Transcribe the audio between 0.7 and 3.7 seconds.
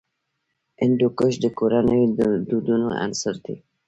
هندوکش د کورنیو د دودونو عنصر دی.